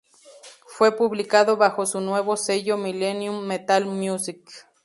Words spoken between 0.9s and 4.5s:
publicado bajo su nuevo sello Millennium Metal Music.